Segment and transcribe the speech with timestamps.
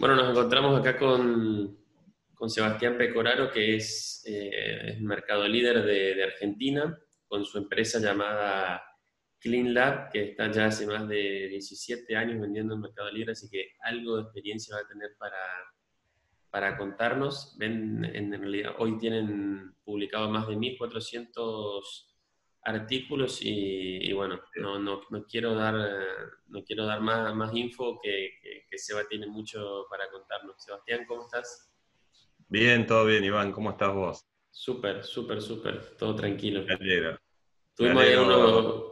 [0.00, 1.76] Bueno, nos encontramos acá con,
[2.46, 6.98] Sebastián Pecoraro, que es, eh, mercado líder de, Argentina,
[7.28, 8.82] con su empresa llamada
[9.38, 13.50] Clean Lab, que está ya hace más de 17 años vendiendo en Mercado Libre, así
[13.50, 15.36] que algo de experiencia va a tener para,
[16.48, 17.54] para contarnos.
[17.58, 22.09] Ven, en realidad, hoy tienen publicado más de 1.400
[22.62, 25.74] artículos y, bueno, no, no, no, quiero dar,
[26.48, 28.30] no quiero dar más, más info que,
[28.68, 30.62] que, Seba tiene mucho para contarnos.
[30.62, 31.70] Sebastián, ¿cómo estás?
[32.48, 33.52] Bien, todo bien, Iván.
[33.52, 34.26] ¿Cómo estás vos?
[34.50, 35.96] Súper, súper, súper.
[35.96, 36.64] Todo tranquilo.
[36.64, 37.18] Me alegro.
[37.76, 38.84] Tuvimos, unos,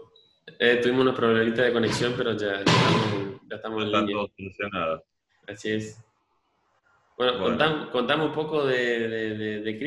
[0.58, 4.16] eh, tuvimos unos problemitas de conexión, pero ya, ya estamos, en línea.
[4.16, 5.04] todo solucionado.
[5.46, 6.04] Así es.
[7.16, 7.38] Bueno,
[7.90, 9.78] Contamos, un poco de, de, de.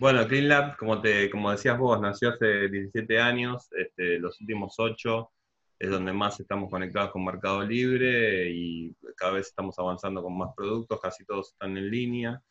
[0.00, 5.30] Bueno, CleanLab, como, te, como decías vos, nació hace 17 años, este, los últimos 8
[5.78, 10.54] es donde más estamos conectados con Mercado Libre y cada vez estamos avanzando con más
[10.56, 12.42] productos, casi todos están en línea.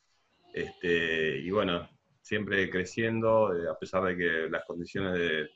[0.53, 1.89] Este, y bueno,
[2.21, 5.49] siempre creciendo, eh, a pesar de que las condiciones de,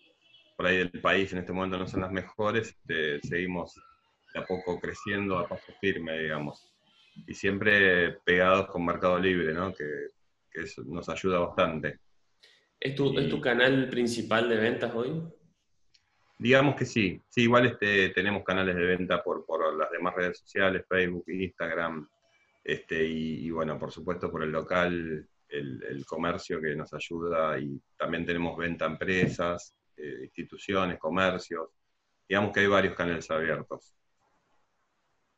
[0.58, 3.76] por ahí del país en este momento no son las mejores, este, seguimos
[4.34, 6.74] de a poco creciendo a paso firme, digamos.
[7.28, 9.72] Y siempre pegados con Mercado Libre, ¿no?
[9.76, 9.86] Que,
[10.54, 12.00] que eso nos ayuda bastante.
[12.80, 15.24] ¿Es tu, ¿Es tu canal principal de ventas hoy?
[16.38, 20.40] Digamos que sí, sí, igual este, tenemos canales de venta por, por las demás redes
[20.40, 22.08] sociales, Facebook, Instagram,
[22.64, 28.26] este, y, bueno, por supuesto por el local, el, comercio que nos ayuda y también
[28.26, 31.70] tenemos venta a empresas, eh, instituciones, comercios,
[32.28, 33.96] digamos que hay varios canales abiertos.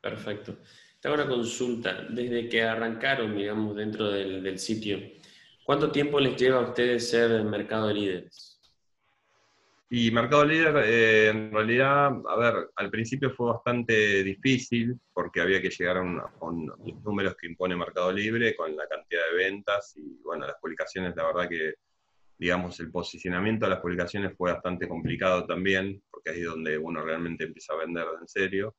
[0.00, 0.58] Perfecto.
[1.06, 2.04] Te hago una consulta.
[2.10, 4.98] Desde que arrancaron, digamos, dentro del, sitio,
[5.62, 8.60] ¿cuánto tiempo les lleva a ustedes ser mercado líderes?
[9.88, 15.62] Y Mercado Líder, eh, en realidad, a ver, al principio fue bastante difícil porque había
[15.62, 20.20] que llegar a, los números que impone Mercado Libre con la cantidad de ventas y,
[20.24, 21.74] bueno, las publicaciones, la verdad que,
[22.36, 27.00] digamos, el posicionamiento de las publicaciones fue bastante complicado también, porque ahí es donde uno
[27.04, 28.74] realmente empieza a vender en serio.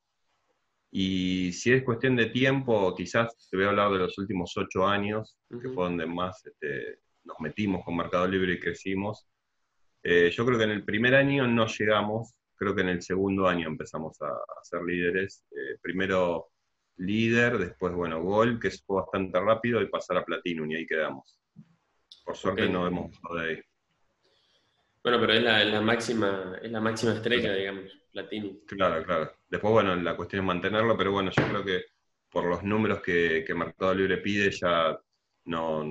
[0.92, 4.88] Y si es cuestión de tiempo, quizás te voy a hablar de los últimos ocho
[4.88, 9.28] años, que fue donde más este, nos metimos con Mercado Libre y crecimos.
[10.04, 13.48] Eh, yo creo que en el primer año no llegamos, creo que en el segundo
[13.48, 14.32] año empezamos a,
[14.64, 15.44] ser líderes.
[15.52, 16.48] Eh, primero
[16.98, 21.40] líder, después, bueno, gol, que fue bastante rápido, y pasar a Platinum, y ahí quedamos.
[22.26, 23.62] Por suerte no hemos de ahí.
[25.04, 28.58] Bueno, pero es la, máxima, es la máxima estrella, digamos, Platinum.
[28.66, 29.32] Claro, claro.
[29.48, 31.86] Después, bueno, la cuestión es mantenerlo, pero bueno, yo creo que
[32.32, 34.98] por los números que, que Mercado Libre pide, ya
[35.46, 35.86] no,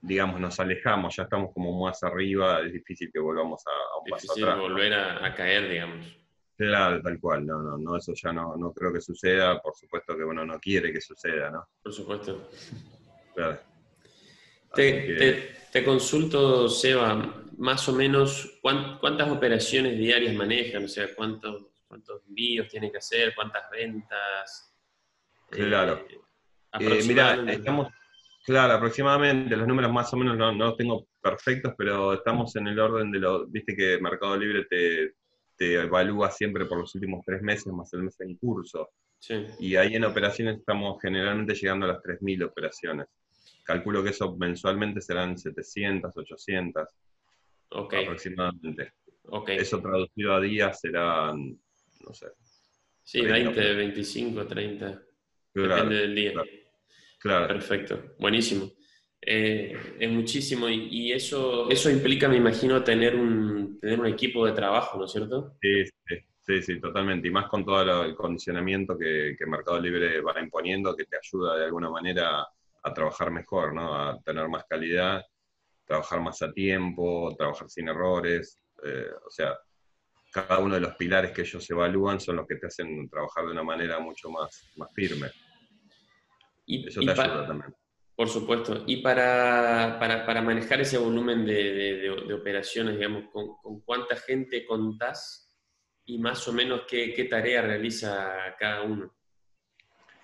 [0.00, 4.10] digamos, nos alejamos, ya estamos como más arriba, es difícil que volvamos a, a un
[4.10, 4.58] paso atrás.
[4.58, 6.06] volver a, caer, digamos.
[6.56, 10.16] Claro, tal cual, no, no, no, eso ya no, no creo que suceda, por supuesto
[10.16, 11.68] que uno no quiere que suceda, ¿no?
[11.82, 12.50] Por supuesto.
[13.34, 13.60] Claro.
[14.74, 22.68] Te, consulto, Seba, más o menos cuántas operaciones diarias manejan, o sea, cuántos, cuántos envíos
[22.68, 24.74] tienen que hacer, cuántas ventas.
[25.50, 26.06] Claro.
[26.08, 26.20] Eh,
[26.80, 27.88] eh mira, estamos,
[28.46, 32.68] claro, aproximadamente, los números más o menos no, no los tengo perfectos, pero estamos en
[32.68, 35.16] el orden de lo, viste que Mercado Libre te,
[35.54, 38.88] te evalúa siempre por los últimos tres meses más el mes en curso.
[39.18, 39.44] Sí.
[39.58, 43.06] Y ahí en operaciones estamos generalmente llegando a las 3.000 operaciones
[43.64, 46.88] calculo que eso mensualmente serán 700, 800
[47.70, 48.92] aproximadamente.
[49.48, 51.58] Eso traducido a días serán,
[52.00, 52.26] no sé.
[53.02, 55.02] Sí, 20, 25, 30.
[55.54, 56.32] depende del día.
[57.18, 57.48] Claro.
[57.48, 58.70] Perfecto, buenísimo.
[59.22, 64.52] Eh, es muchísimo y, eso, eso implica, me imagino, tener un, tener un equipo de
[64.52, 65.56] trabajo, ¿no es cierto?
[65.60, 65.84] Sí,
[66.46, 67.28] sí, sí, totalmente.
[67.28, 71.58] Y más con todo el condicionamiento que, que Mercado Libre va imponiendo, que te ayuda
[71.58, 72.46] de alguna manera
[72.82, 73.94] a trabajar mejor, ¿no?
[73.94, 75.22] a tener más calidad,
[75.90, 78.62] trabajar más a tiempo, trabajar sin errores.
[78.84, 79.58] Eh, o sea,
[80.32, 83.50] cada uno de los pilares que ellos evalúan son los que te hacen trabajar de
[83.50, 85.26] una manera mucho más, más firme.
[86.64, 87.74] Y, Eso te ayuda también.
[88.14, 88.84] Por supuesto.
[88.86, 95.52] Y para, para, manejar ese volumen de, de, operaciones, digamos, ¿con, ¿con, cuánta gente contás
[96.04, 99.12] y más o menos qué, qué tarea realiza cada uno?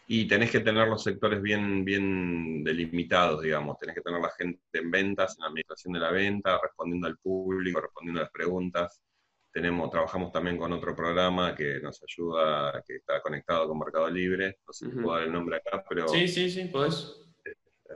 [0.09, 3.77] Y tenés que tener los sectores bien, bien delimitados, digamos.
[3.79, 7.19] Tenés que tener la gente en ventas, en la administración de la venta, respondiendo al
[7.19, 9.03] público, respondiendo a las preguntas.
[9.51, 14.59] Tenemos, trabajamos también con otro programa que nos ayuda, que está conectado con Mercado Libre.
[14.67, 16.07] No sé si puedo dar el nombre acá, pero.
[16.07, 17.23] Sí, sí, sí, podés.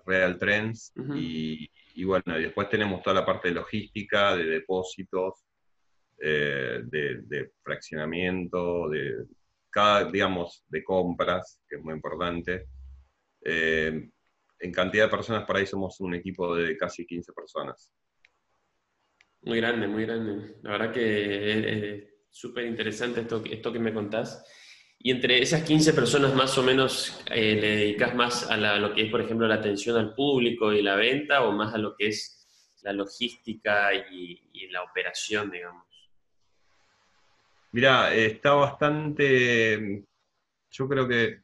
[0.04, 0.92] Real Trends.
[1.14, 5.44] y, bueno, y después tenemos toda la parte de logística, de depósitos,
[6.18, 9.26] eh, de, de, fraccionamiento, de
[9.70, 12.66] cada, digamos, de compras, que es muy importante.
[13.42, 14.10] Eh,
[14.58, 17.92] en cantidad de personas, por ahí somos un equipo de casi 15 personas.
[19.42, 20.56] Muy grande, muy grande.
[20.62, 24.44] La verdad que es súper interesante esto, esto que me contás.
[25.02, 29.04] Y entre esas 15 personas más o menos, eh, ¿le dedicas más a, lo que
[29.04, 32.08] es, por ejemplo, la atención al público y la venta o más a lo que
[32.08, 32.46] es
[32.82, 35.86] la logística y, la operación, digamos?
[37.72, 40.04] Mira, está bastante,
[40.70, 41.40] yo creo que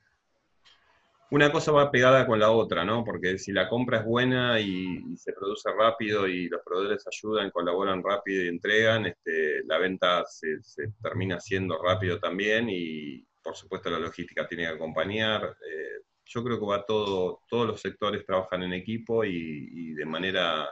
[1.30, 3.04] una cosa va pegada con la otra, ¿no?
[3.04, 8.02] Porque si la compra es buena y, se produce rápido y los proveedores ayudan, colaboran
[8.02, 10.58] rápido y entregan, este, la venta se,
[11.02, 15.56] termina siendo rápido también y por supuesto la logística tiene que acompañar.
[15.68, 20.68] Eh, yo creo que va todo, todos los sectores trabajan en equipo y, de manera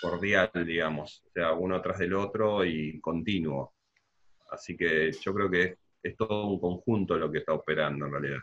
[0.00, 3.74] cordial, digamos, o sea, uno atrás del otro y continuo.
[4.50, 8.40] Así que yo creo que es todo un conjunto lo que está operando en realidad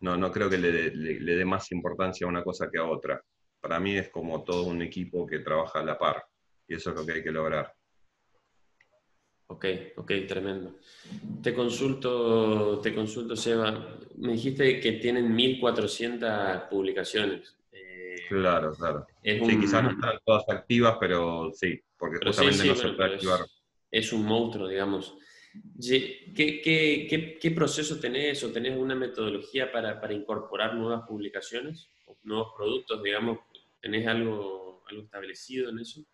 [0.00, 3.22] no, no creo que le, dé más importancia a una cosa que a otra.
[3.60, 6.24] Para mí es como todo un equipo que trabaja a la par
[6.66, 7.72] y eso es lo que hay que lograr.
[9.48, 10.78] Ok, ok, tremendo.
[11.42, 13.98] Te consulto, te consulto, Seba.
[14.16, 17.58] Me dijiste que tienen 1.400 publicaciones.
[17.72, 19.06] Eh, claro, claro.
[19.22, 23.40] Sí, quizás no están todas activas, pero sí, porque justamente no se puede activar.
[23.40, 23.59] es
[24.12, 25.16] un monstruo, digamos.
[25.82, 31.90] ¿Qué, proceso tenés o tenés una metodología para, incorporar nuevas publicaciones
[32.22, 33.38] nuevos productos, digamos?
[33.80, 36.04] ¿Tenés algo, establecido en eso?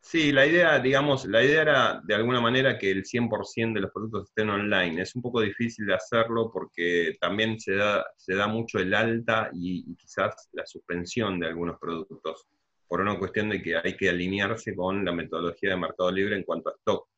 [0.00, 3.90] Sí, la idea, digamos, la idea era de alguna manera que el 100% de los
[3.90, 5.02] productos estén online.
[5.02, 10.48] Es un poco difícil de hacerlo porque también se da, mucho el alta y quizás
[10.52, 12.46] la suspensión de algunos productos,
[12.88, 16.44] por una cuestión de que hay que alinearse con la metodología de Mercado Libre en
[16.44, 17.08] cuanto a stock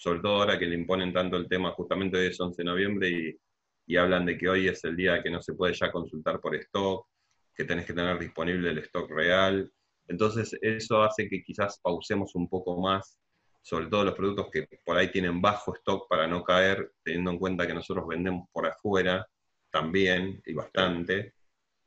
[0.00, 3.38] sobre todo ahora que le imponen tanto el tema, justamente hoy es 11 de noviembre
[3.86, 6.54] y, hablan de que hoy es el día que no se puede ya consultar por
[6.54, 7.06] stock,
[7.54, 9.70] que tenés que tener disponible el stock real.
[10.06, 13.18] Entonces eso hace que quizás pausemos un poco más,
[13.60, 17.38] sobre todo los productos que por ahí tienen bajo stock para no caer, teniendo en
[17.38, 19.26] cuenta que nosotros vendemos por afuera
[19.70, 21.34] también y bastante.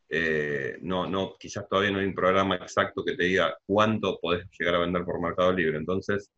[0.09, 4.47] Eh, no, no, quizás todavía no hay un programa exacto que te diga cuánto podés
[4.57, 5.77] llegar a vender por Mercado Libre.
[5.77, 6.31] Entonces,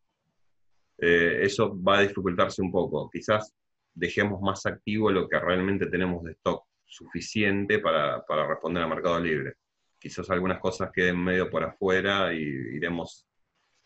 [0.98, 3.10] eh, eso va a dificultarse un poco.
[3.10, 3.54] Quizás
[3.94, 9.54] dejemos más activo lo que realmente tenemos de stock suficiente para, responder al mercado libre.
[9.98, 13.26] Quizás algunas cosas queden medio por afuera y iremos,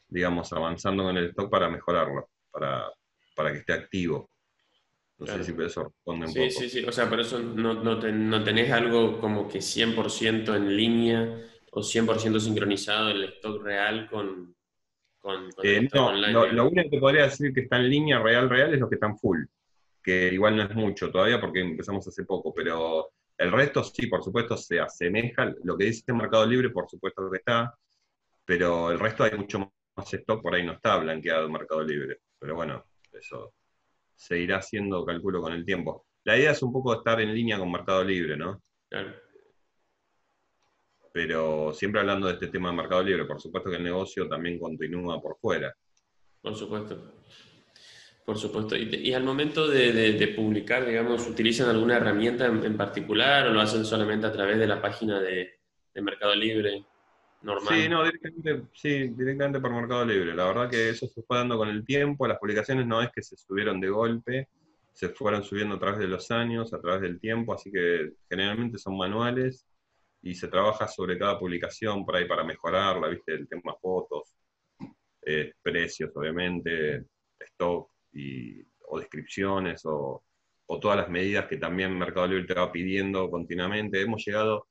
[0.09, 2.93] digamos, avanzando con el stock para mejorarlo, para,
[3.35, 4.31] para que esté activo.
[5.21, 6.51] No sé si eso responde un sí, poco.
[6.51, 11.47] Sí, sí, o sea, por eso no, no, tenés algo como que 100% en línea
[11.73, 14.57] o 100% sincronizado el stock real con,
[15.63, 16.13] eh, no,
[16.47, 19.19] lo, único que podría decir que está en línea real, real es lo que están
[19.19, 19.45] full,
[20.03, 24.23] que igual no es mucho todavía porque empezamos hace poco, pero el resto sí, por
[24.23, 25.55] supuesto, se asemeja.
[25.65, 27.75] Lo que dice Mercado Libre, por supuesto que está,
[28.45, 32.19] pero el resto hay mucho más stock, por ahí no está blanqueado el Mercado Libre.
[32.39, 33.55] Pero bueno, eso
[34.21, 36.07] se irá haciendo, calculo, con el tiempo.
[36.25, 38.63] La idea es un poco estar en línea con Mercado Libre, ¿no?
[38.89, 39.15] Claro
[41.13, 44.59] pero siempre hablando de este tema de mercado libre, por supuesto que el negocio también
[44.59, 45.75] continúa por fuera.
[46.41, 47.15] Por supuesto.
[48.25, 48.77] Por supuesto.
[48.77, 54.27] Y, al momento de, publicar, digamos, ¿utilizan alguna herramienta en, particular o lo hacen solamente
[54.27, 55.59] a través de la página de,
[55.95, 56.87] Mercado Libre
[57.69, 60.35] Sí, no, directamente, sí, directamente por Mercado Libre.
[60.35, 62.27] La verdad que eso se fue dando con el tiempo.
[62.27, 64.49] Las publicaciones no es que se subieron de golpe,
[64.93, 68.77] se fueron subiendo a través de los años, a través del tiempo, así que generalmente
[68.79, 69.67] son manuales
[70.23, 73.33] y se trabaja sobre cada publicación por ahí para mejorarla, ¿viste?
[73.33, 74.35] El tema fotos,
[75.23, 77.05] eh, precios, obviamente,
[77.39, 80.23] stock y, o descripciones o,
[80.81, 84.01] todas las medidas que también Mercado Libre te va pidiendo continuamente.
[84.01, 84.69] Hemos llegado,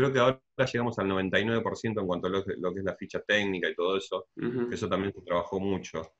[0.00, 0.40] creo que ahora
[0.72, 4.28] llegamos al 99% en cuanto a lo que, es la ficha técnica y todo eso,
[4.70, 6.14] eso también se trabajó mucho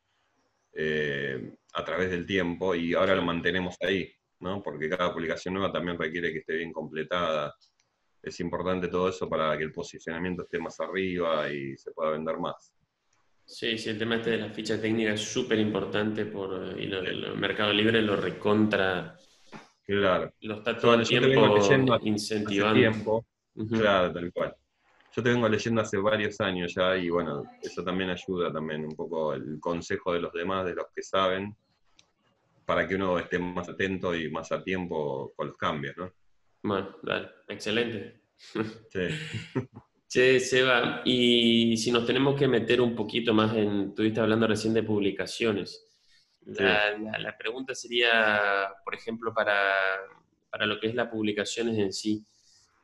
[0.73, 4.11] eh, a través del tiempo y ahora lo mantenemos ahí,
[4.41, 4.63] ¿no?
[4.63, 7.55] Porque cada publicación nueva también requiere que esté bien completada
[8.23, 12.39] es importante todo eso para que el posicionamiento esté más arriba y se pueda vender
[12.39, 12.73] más.
[13.45, 17.37] Sí, sí, el tema este de la ficha técnica es súper importante por, y el
[17.37, 19.17] Mercado Libre lo recontra.
[19.85, 20.33] Claro.
[20.43, 22.79] Lo está todo el tiempo incentivando.
[22.79, 23.27] Tiempo.
[23.55, 24.55] Claro, tal cual.
[25.13, 28.95] Yo te vengo leyendo hace varios años ya y bueno, eso también ayuda también un
[28.95, 31.57] poco el consejo de los demás, de los que saben,
[32.65, 36.13] para que uno esté más atento y más a tiempo con los cambios, ¿no?
[36.63, 38.23] Bueno, dale, excelente.
[38.37, 39.09] Sí.
[40.11, 44.75] Che, Seba, y si nos tenemos que meter un poquito más en, estuviste hablando recién
[44.75, 45.87] de publicaciones,
[46.47, 49.73] La, pregunta sería, por ejemplo, para,
[50.51, 52.25] para, lo que es las publicaciones en sí,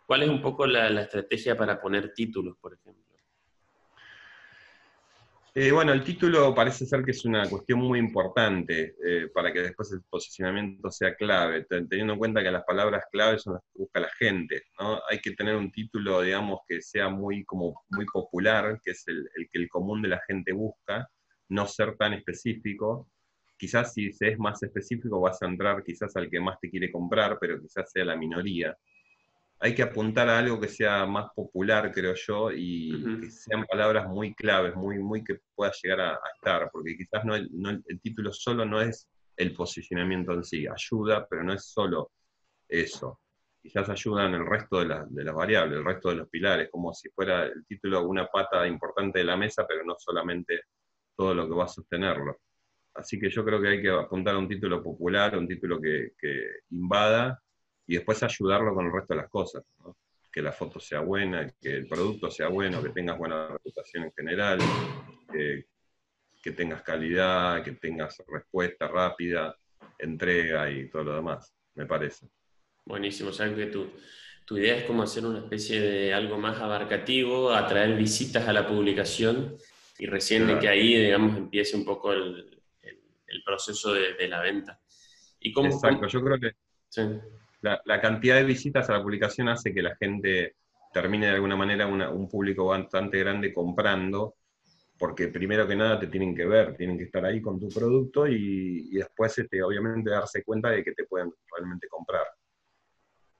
[0.06, 3.04] ¿cuál es un poco la, estrategia para poner títulos, por ejemplo?
[5.54, 9.62] Eh, bueno, el título parece ser que es una cuestión muy importante eh, para que
[9.62, 13.78] después el posicionamiento sea clave, teniendo en cuenta que las palabras claves son las que
[13.78, 14.64] busca la gente.
[14.78, 15.00] ¿no?
[15.08, 19.26] Hay que tener un título, digamos, que sea muy, como, muy popular, que es el,
[19.50, 21.08] que el común de la gente busca,
[21.48, 23.08] no ser tan específico.
[23.56, 26.92] Quizás si se es más específico vas a entrar quizás al que más te quiere
[26.92, 28.76] comprar, pero quizás sea la minoría
[29.58, 34.06] hay que apuntar a algo que sea más popular, creo yo, y que sean palabras
[34.06, 38.66] muy claves, muy, muy que pueda llegar a, estar, porque quizás no, el, título solo
[38.66, 42.12] no es el posicionamiento en sí, ayuda, pero no es solo
[42.68, 43.20] eso.
[43.62, 46.92] Quizás ayuda en el resto de, de las variables, el resto de los pilares, como
[46.92, 50.60] si fuera el título una pata importante de la mesa, pero no solamente
[51.16, 52.40] todo lo que va a sostenerlo.
[52.94, 56.12] Así que yo creo que hay que apuntar a un título popular, un título que,
[56.18, 57.42] que invada
[57.86, 59.62] y después ayudarlo con el resto de las cosas.
[60.32, 64.12] Que la foto sea buena, que el producto sea bueno, que tengas buena reputación en
[64.12, 64.58] general,
[65.32, 65.64] que,
[66.52, 69.56] tengas calidad, que tengas respuesta rápida,
[69.98, 72.28] entrega y todo lo demás, me parece.
[72.84, 73.90] Buenísimo, sabes que tu,
[74.44, 78.64] tu idea es como hacer una especie de algo más abarcativo, atraer visitas a la
[78.66, 79.56] publicación
[79.98, 82.52] y recién de que ahí, digamos, empiece un poco el,
[83.44, 84.80] proceso de, la venta.
[85.40, 86.52] ¿Y cómo, Exacto, yo creo que...
[86.88, 87.02] Sí
[87.60, 90.56] la, cantidad de visitas a la publicación hace que la gente
[90.92, 94.36] termine de alguna manera un público bastante grande comprando,
[94.98, 98.26] porque primero que nada te tienen que ver, tienen que estar ahí con tu producto
[98.26, 102.26] y, después este, obviamente darse cuenta de que te pueden realmente comprar.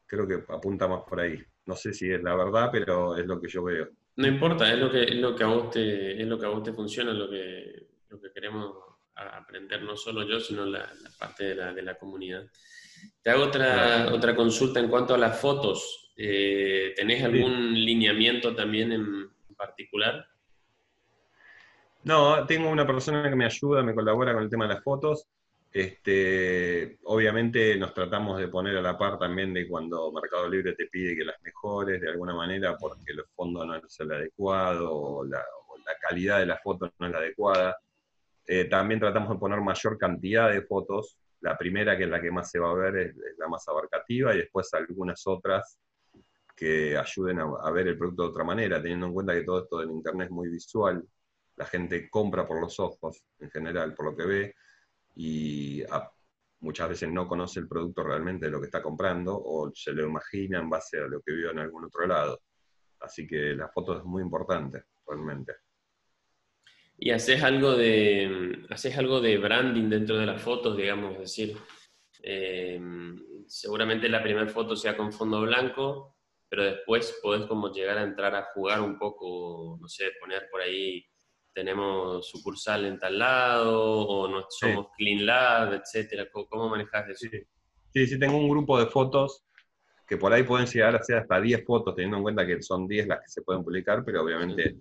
[0.06, 1.42] Creo que apunta más por ahí.
[1.64, 3.88] No sé si es la verdad, pero es lo que yo veo.
[4.16, 6.50] No importa, es lo que, es lo que, a, vos te, es lo que a
[6.50, 8.76] vos te funciona, lo que, lo que queremos
[9.14, 12.46] aprender no solo yo, sino la, parte de la, de la comunidad.
[13.22, 16.12] Te hago otra, otra consulta en cuanto a las fotos.
[16.16, 20.26] Eh, ¿Tenés algún lineamiento también en particular?
[22.04, 25.26] No, tengo una persona que me ayuda, me colabora con el tema de las fotos.
[25.72, 30.86] Este, obviamente nos tratamos de poner a la par también de cuando Mercado Libre te
[30.86, 35.24] pide que las mejores de alguna manera porque el fondo no es el adecuado o
[35.24, 35.42] la,
[36.00, 37.76] calidad de la foto no es la adecuada.
[38.46, 42.32] Eh, también tratamos de poner mayor cantidad de fotos la primera, que es la que
[42.32, 45.78] más se va a ver, es, la más abarcativa, y después algunas otras
[46.56, 49.78] que ayuden a, ver el producto de otra manera, teniendo en cuenta que todo esto
[49.78, 51.06] del Internet es muy visual,
[51.56, 54.54] la gente compra por los ojos en general, por lo que ve,
[55.14, 55.84] y
[56.60, 60.04] muchas veces no conoce el producto realmente de lo que está comprando, o se lo
[60.04, 62.40] imagina en base a lo que vio en algún otro lado.
[63.00, 65.65] Así que la foto es muy importante, realmente.
[66.98, 71.56] Y haces algo de, haces algo de branding dentro de las fotos, digamos, es decir,
[72.22, 72.80] eh,
[73.46, 76.16] seguramente la primera foto sea con fondo blanco,
[76.48, 80.62] pero después podés como llegar a entrar a jugar un poco, no sé, poner por
[80.62, 81.04] ahí,
[81.52, 86.28] tenemos sucursal en tal lado, o no somos Clean Lab, etcétera.
[86.30, 87.28] ¿Cómo, manejas eso?
[87.92, 88.06] Sí.
[88.06, 89.44] sí, tengo un grupo de fotos
[90.06, 92.86] que por ahí pueden llegar a ser hasta 10 fotos, teniendo en cuenta que son
[92.86, 94.76] 10 las que se pueden publicar, pero obviamente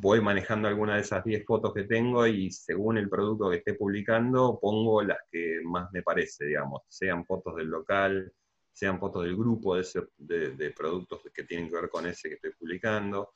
[0.00, 3.74] voy manejando alguna de esas 10 fotos que tengo y según el producto que esté
[3.74, 8.32] publicando, pongo las que más me parece, digamos, sean fotos del local,
[8.72, 12.52] sean fotos del grupo de, de, productos que tienen que ver con ese que estoy
[12.52, 13.34] publicando,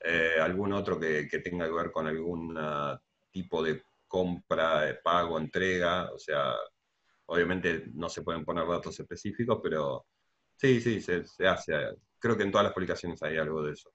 [0.00, 2.56] eh, algún otro que, tenga que ver con algún
[3.32, 6.54] tipo de compra, pago, entrega, o sea,
[7.26, 10.06] obviamente no se pueden poner datos específicos, pero
[10.56, 11.72] sí, sí, se, se hace.
[12.20, 13.90] Creo que en todas las publicaciones hay algo de eso.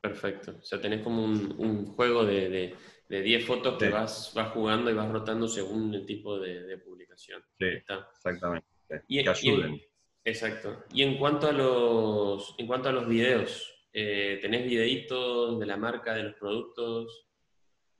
[0.00, 0.56] Perfecto.
[0.58, 2.74] O sea, tenés como un, juego de
[3.08, 7.42] 10 fotos que vas, vas jugando y vas rotando según el tipo de, publicación.
[7.58, 8.66] Sí, exactamente.
[9.08, 9.80] Y, que ayuden.
[10.24, 10.84] exacto.
[10.92, 15.76] Y en cuanto a los, en cuanto a los videos, eh, ¿tenés videitos de la
[15.76, 17.26] marca, de los productos?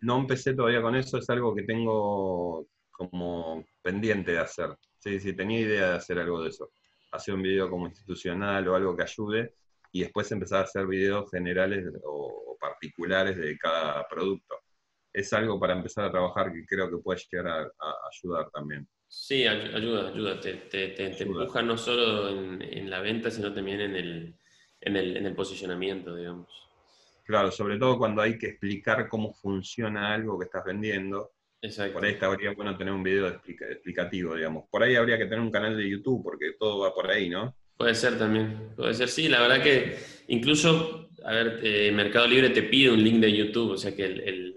[0.00, 4.76] No empecé todavía con eso, es algo que tengo como pendiente de hacer.
[4.98, 6.70] Sí, sí, tenía idea de hacer algo de eso.
[7.10, 9.54] Hacer un video como institucional o algo que ayude,
[9.92, 14.54] y después empezar a hacer videos generales o, particulares de cada producto.
[15.12, 18.88] Es algo para empezar a trabajar que creo que puede llegar a, ayudar también.
[19.08, 20.40] Sí, ayuda, ayuda.
[20.40, 24.34] Te, te, empuja no solo en, la venta, sino también en el,
[24.80, 26.48] en el, en el posicionamiento, digamos.
[27.24, 31.32] Claro, sobre todo cuando hay que explicar cómo funciona algo que estás vendiendo.
[31.60, 31.94] Exacto.
[31.94, 34.64] Por ahí estaría bueno tener un video explicativo, digamos.
[34.70, 37.54] Por ahí habría que tener un canal de YouTube, porque todo va por ahí, ¿no?
[37.82, 39.98] Puede ser también, puede ser, sí, la verdad que
[40.28, 44.04] incluso, a ver, eh, Mercado Libre te pide un link de YouTube, o sea que
[44.04, 44.54] el,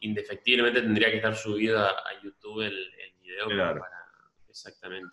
[0.00, 1.94] indefectiblemente tendría que estar subido a,
[2.24, 3.46] YouTube el, el video.
[3.48, 3.82] Claro.
[4.48, 5.10] exactamente.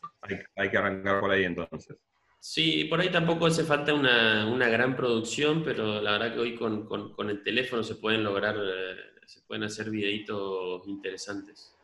[0.55, 1.97] Hay, que arrancar por ahí entonces.
[2.39, 6.55] Sí, por ahí tampoco hace falta una, una gran producción, pero la verdad que hoy
[6.55, 11.75] con, con, el teléfono se pueden lograr, eh, se pueden hacer videitos interesantes.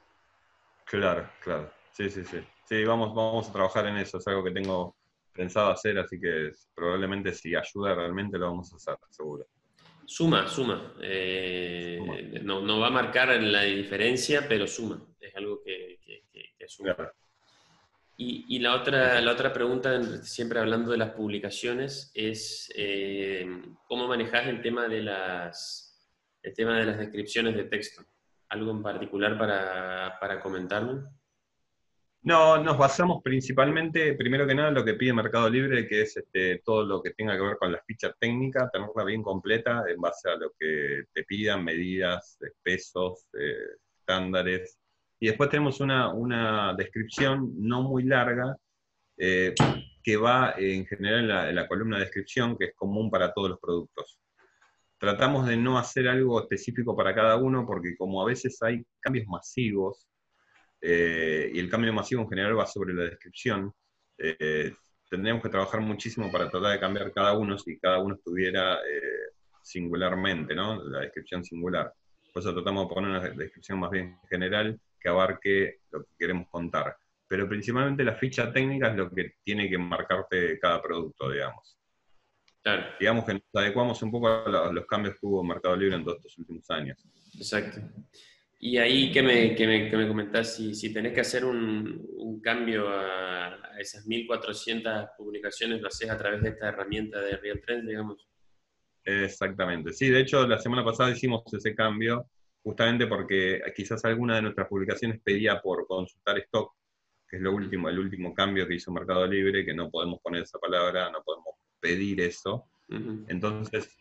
[0.86, 1.74] Claro, claro.
[1.92, 2.38] Sí, sí, sí.
[2.66, 4.18] Sí, vamos, vamos a trabajar en eso.
[4.18, 4.96] Es algo que tengo
[5.32, 9.46] pensado hacer, así que probablemente si ayuda realmente lo vamos a hacer, seguro.
[10.06, 10.94] Suma, suma.
[11.02, 15.02] Eh, no, va a marcar la diferencia, pero suma.
[15.20, 16.00] Es algo que,
[16.68, 16.96] suma.
[18.18, 23.46] Y, la, otra, la otra pregunta, siempre hablando de las publicaciones, es eh,
[23.88, 25.86] cómo manejas el tema de las
[26.42, 28.04] el tema de las descripciones de texto.
[28.50, 31.02] ¿Algo en particular para, para comentarme?
[32.26, 36.18] No, nos basamos principalmente, primero que nada, en lo que pide Mercado Libre, que es
[36.18, 40.02] este, todo lo que tenga que ver con la ficha técnica, tenerla bien completa en
[40.02, 44.80] base a lo que te pidan, medidas, pesos, eh, estándares.
[45.20, 48.58] Y después tenemos una, descripción no muy larga,
[49.18, 49.54] eh,
[50.04, 53.60] que va en general en la columna de descripción, que es común para todos los
[53.60, 54.20] productos.
[54.98, 59.28] Tratamos de no hacer algo específico para cada uno, porque como a veces hay cambios
[59.28, 60.08] masivos,
[60.82, 63.74] eh, y el cambio masivo en general va sobre la descripción.
[64.18, 64.74] Eh,
[65.10, 69.34] tendríamos que trabajar muchísimo para tratar de cambiar cada uno si cada uno estuviera eh,
[69.62, 70.84] singularmente, ¿no?
[70.84, 71.92] La descripción singular.
[72.34, 76.48] Por eso tratamos de poner una descripción más bien general que abarque lo que queremos
[76.50, 76.96] contar.
[77.28, 81.78] Pero principalmente la ficha técnica es lo que tiene que marcarte cada producto, digamos.
[82.62, 82.84] Claro.
[83.00, 86.04] Digamos que nos adecuamos un poco a los cambios que hubo en Mercado Libre en
[86.04, 87.04] todos estos últimos años.
[87.36, 87.80] Exacto.
[88.66, 92.04] Y ahí que me, que me, que me comentás, si, si, tenés que hacer un,
[92.18, 97.62] un cambio a, esas 1400 publicaciones, lo haces a través de esta herramienta de Real
[97.64, 98.28] Trends, digamos.
[99.04, 99.94] Exactamente.
[99.94, 102.28] Sí, de hecho, la semana pasada hicimos ese cambio,
[102.64, 106.74] justamente porque quizás alguna de nuestras publicaciones pedía por consultar stock,
[107.30, 110.42] que es lo último, el último cambio que hizo Mercado Libre, que no podemos poner
[110.42, 112.68] esa palabra, no podemos pedir eso.
[113.28, 113.96] Entonces,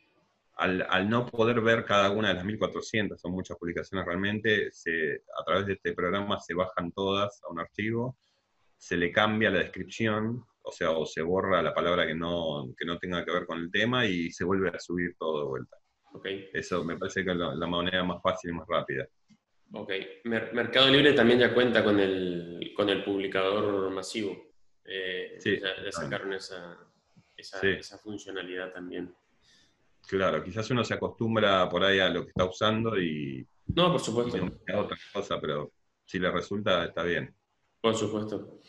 [0.56, 4.70] al, no poder ver cada una de las 1400, son muchas publicaciones realmente,
[5.38, 8.16] a través de este programa se bajan todas a un archivo,
[8.76, 12.98] se le cambia la descripción, o sea, o se borra la palabra que no, no
[12.98, 15.76] tenga que ver con el tema y se vuelve a subir todo de vuelta.
[16.12, 16.48] Okay.
[16.52, 19.06] Eso me parece que es la, manera más fácil y más rápida.
[19.72, 19.90] Ok.
[20.24, 24.54] Mercado Libre también ya cuenta con el, con el publicador masivo.
[24.84, 26.78] Eh, sí, ya, sacaron esa,
[27.36, 29.12] esa funcionalidad también.
[30.08, 33.46] Claro, quizás uno se acostumbra por ahí a lo que está usando y.
[33.74, 34.36] No, por supuesto.
[34.74, 35.72] otra cosa, pero
[36.04, 37.34] si le resulta, está bien.
[37.80, 38.60] Por supuesto.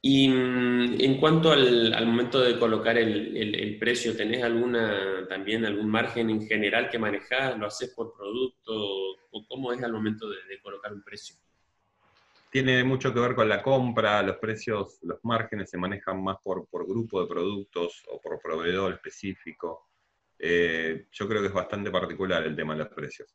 [0.00, 6.30] Y mm, en cuanto al, momento de colocar el, precio, ¿tenés alguna también algún margen
[6.30, 7.58] en general que manejás?
[7.58, 8.72] ¿Lo haces por producto?
[8.74, 11.36] ¿O cómo es al momento de, colocar un precio?
[12.50, 16.66] Tiene mucho que ver con la compra, los precios, los márgenes se manejan más por,
[16.68, 19.87] por grupo de productos o por proveedor específico.
[20.38, 23.34] Eh, yo creo que es bastante particular el tema de los precios,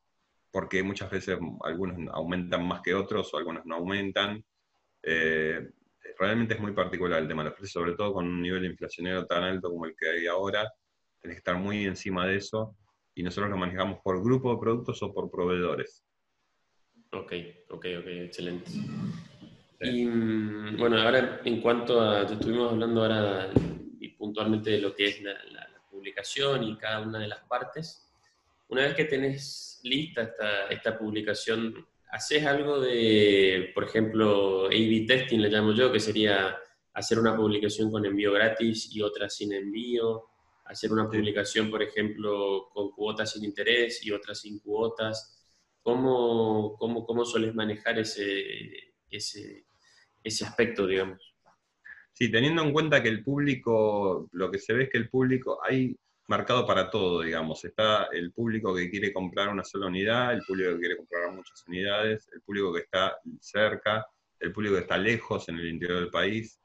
[0.51, 4.43] porque muchas veces algunos aumentan más que otros o algunos no aumentan.
[5.01, 5.69] Eh,
[6.17, 9.25] realmente es muy particular el tema de los precios, sobre todo con un nivel inflacionario
[9.25, 10.71] tan alto como el que hay ahora,
[11.19, 12.75] tenés que estar muy encima de eso
[13.15, 16.03] y nosotros lo manejamos por grupo de productos o por proveedores.
[17.11, 17.33] Ok,
[17.69, 18.71] ok, ok, excelente.
[19.81, 23.51] Y mm, bueno, ahora en cuanto a, estuvimos hablando ahora
[23.99, 25.52] y puntualmente de lo que es la
[26.03, 28.05] publicación y cada una de las partes.
[28.67, 35.39] Una vez que tenés lista esta, esta publicación, ¿haces algo de, por ejemplo, A-B testing,
[35.39, 36.57] le llamo yo, que sería
[36.93, 40.25] hacer una publicación con envío gratis y otra sin envío?
[40.65, 45.47] Hacer una publicación, por ejemplo, con cuotas sin interés y otra sin cuotas.
[45.81, 48.43] ¿Cómo, cómo, cómo sueles manejar ese,
[49.09, 49.65] ese,
[50.21, 51.32] ese aspecto, digamos?
[52.13, 55.59] Sí, teniendo en cuenta que el público, lo que se ve es que el público,
[55.63, 55.97] hay
[56.27, 57.65] marcado para todo, digamos.
[57.65, 61.63] Está el público que quiere comprar una sola unidad, el público que quiere comprar muchas
[61.67, 64.05] unidades, el público que está cerca,
[64.39, 66.59] el público que está lejos en el interior del país.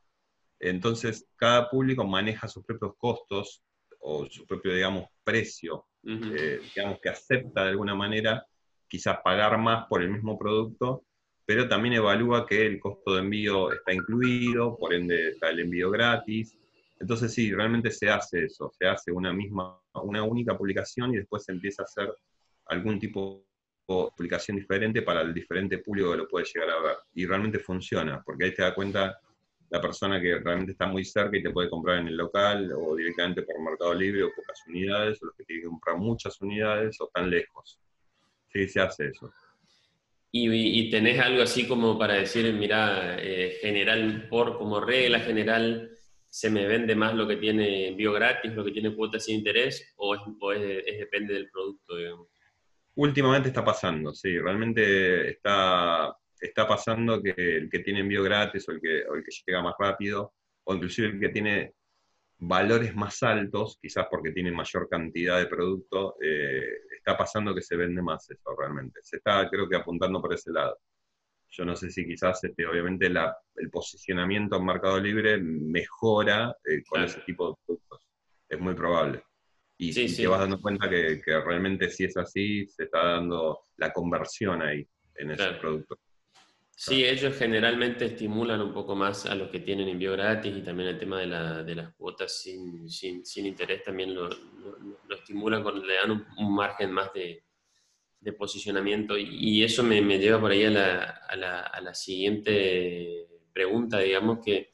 [0.60, 3.62] Entonces, cada público maneja sus propios costos
[4.00, 8.46] o su propio, digamos, precio, eh, digamos, que acepta de alguna manera
[8.86, 11.04] quizás pagar más por el mismo producto
[11.48, 15.90] pero también evalúa que el costo de envío está incluido, por ende está el envío
[15.90, 16.58] gratis.
[17.00, 21.44] Entonces sí, realmente se hace eso, se hace una misma, una única publicación y después
[21.44, 22.14] se empieza a hacer
[22.66, 23.46] algún tipo
[23.88, 26.96] de publicación diferente para el diferente público que lo puede llegar a ver.
[27.14, 29.18] Y realmente funciona, porque ahí te da cuenta
[29.70, 32.94] la persona que realmente está muy cerca y te puede comprar en el local o
[32.94, 37.00] directamente por Mercado Libre o pocas unidades, o los que tienen que comprar muchas unidades
[37.00, 37.80] o están lejos.
[38.52, 39.32] Sí, se hace eso.
[40.30, 45.90] Y, tenés algo así como para decir, mira, eh, general por como regla general,
[46.28, 49.94] se me vende más lo que tiene bio gratis, lo que tiene cuotas sin interés,
[49.96, 51.94] o, es, depende del producto.
[52.96, 58.72] Últimamente está pasando, sí, realmente está, está pasando que el que tiene envío gratis o
[58.72, 61.74] el que, o el que llega más rápido, o inclusive el que tiene
[62.38, 66.62] valores más altos, quizás porque tiene mayor cantidad de producto, eh,
[66.96, 69.00] está pasando que se vende más eso realmente.
[69.02, 70.78] Se está, creo que, apuntando por ese lado.
[71.50, 77.02] Yo no sé si quizás, este, obviamente, el posicionamiento en Mercado Libre mejora eh, con
[77.02, 78.06] ese tipo de productos.
[78.48, 79.22] Es muy probable.
[79.78, 83.92] Y si te vas dando cuenta que, realmente si es así, se está dando la
[83.92, 85.98] conversión ahí en ese producto.
[86.80, 90.90] Sí, ellos generalmente estimulan un poco más a los que tienen envío gratis y también
[90.90, 95.64] el tema de, la, de las cuotas sin, sin, sin interés también lo, lo, estimulan,
[95.64, 97.46] con, le dan un, margen más de,
[98.20, 99.18] de posicionamiento.
[99.18, 103.98] Y, eso me, me, lleva por ahí a la, a, la, a la, siguiente pregunta,
[103.98, 104.70] digamos que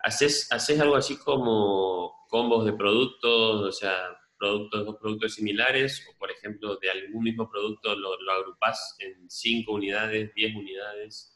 [0.00, 3.94] haces, haces algo así como combos de productos, o sea,
[4.36, 9.30] productos, dos productos similares o por ejemplo de algún mismo producto lo, lo agrupas en
[9.30, 11.34] cinco unidades, diez unidades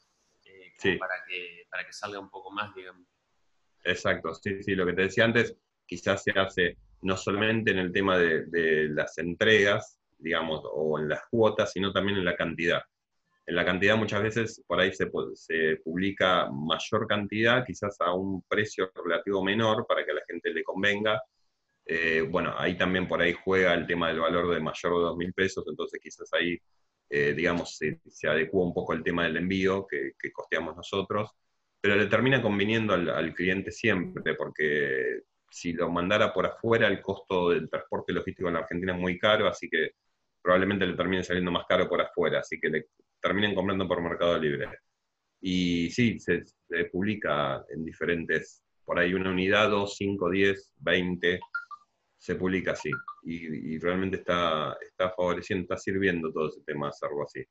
[0.99, 3.07] para, que, para que salga un poco más, digamos.
[3.83, 7.91] Exacto, sí, sí, lo que te decía antes, quizás se hace no solamente en el
[7.91, 12.81] tema de, las entregas, digamos, o en las cuotas, sino también en la cantidad.
[13.45, 18.43] En la cantidad muchas veces por ahí se, se publica mayor cantidad, quizás a un
[18.43, 21.19] precio relativo menor para que a la gente le convenga.
[21.85, 25.17] Eh, bueno, ahí también por ahí juega el tema del valor de mayor de dos
[25.17, 26.57] mil pesos, entonces quizás ahí
[27.13, 31.29] eh, digamos, se, se, adecua un poco el tema del envío que, costeamos nosotros,
[31.81, 35.19] pero le termina conviniendo al, cliente siempre, porque
[35.49, 39.19] si lo mandara por afuera, el costo del transporte logístico en la Argentina es muy
[39.19, 39.91] caro, así que
[40.41, 42.85] probablemente le termine saliendo más caro por afuera, así que le
[43.19, 44.69] terminen comprando por Mercado Libre.
[45.41, 51.41] Y sí, se, se publica en diferentes, por ahí una unidad, dos, cinco, diez, veinte,
[52.21, 52.91] se publica así.
[53.23, 57.43] Y, realmente está, está favoreciendo, está sirviendo todo ese tema hacerlo así.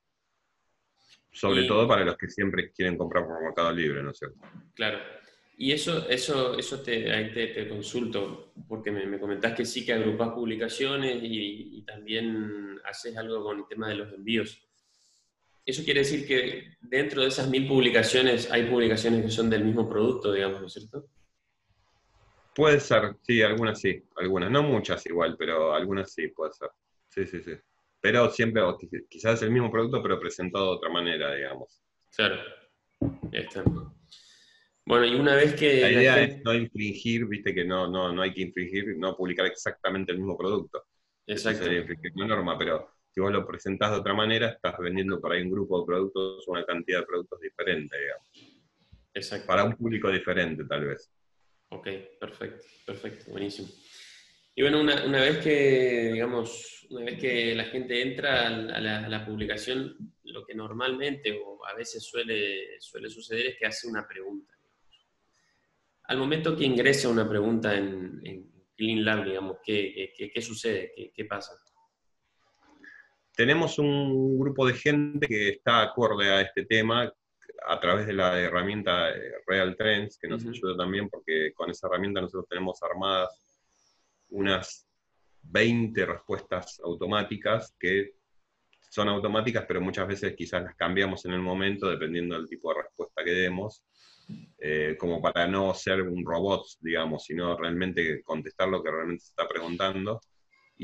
[1.29, 4.39] Sobre todo para los que siempre quieren comprar por Mercado Libre, ¿no es cierto?
[4.73, 4.99] Claro.
[5.57, 9.91] Y eso, eso, eso te, ahí te, consulto, porque me, me, comentás que sí que
[9.91, 14.65] agrupas publicaciones y, también haces algo con el tema de los envíos.
[15.65, 19.89] Eso quiere decir que dentro de esas mil publicaciones hay publicaciones que son del mismo
[19.89, 21.09] producto, digamos, ¿no es cierto?
[22.53, 26.69] Puede ser, sí, algunas sí, algunas, no muchas igual, pero algunas sí, puede ser.
[27.09, 27.53] Sí, sí, sí.
[28.01, 28.61] Pero siempre,
[29.09, 31.81] quizás el mismo producto, pero presentado de otra manera, digamos.
[32.15, 32.41] Claro.
[33.31, 33.63] Está.
[34.85, 35.81] Bueno, y una vez que...
[35.81, 39.45] La idea es no infringir, viste que no, no, no hay que infringir, no publicar
[39.45, 40.83] exactamente el mismo producto.
[41.27, 41.63] Exacto.
[41.63, 45.35] Sería infringir la norma, pero si vos lo presentás de otra manera, estás vendiendo para
[45.35, 48.27] ahí un grupo de productos, una cantidad de productos diferente, digamos.
[49.13, 49.47] Exacto.
[49.47, 51.11] Para un público diferente, tal vez.
[51.73, 51.87] Ok,
[52.19, 53.69] perfecto, perfecto, buenísimo.
[54.53, 59.25] Y bueno, una, una, vez que, digamos, una vez que la gente entra a la,
[59.25, 64.53] publicación, lo que normalmente o a veces suele, suele suceder es que hace una pregunta.
[66.03, 70.91] Al momento que ingresa una pregunta en, en Clean Lab, digamos, ¿qué, qué, sucede?
[70.93, 71.53] ¿Qué, ¿Qué, pasa?
[73.33, 77.13] Tenemos un grupo de gente que está acorde a este tema,
[77.67, 81.87] a través de la herramienta eh, Real Trends, que nos ayuda también porque con esa
[81.87, 83.29] herramienta nosotros tenemos armadas
[84.29, 84.87] unas
[85.43, 88.15] 20 respuestas automáticas que
[88.89, 92.83] son automáticas, pero muchas veces quizás las cambiamos en el momento dependiendo del tipo de
[92.83, 93.83] respuesta que demos,
[94.57, 99.29] eh, como para no ser un robot, digamos, sino realmente contestar lo que realmente se
[99.29, 100.19] está preguntando.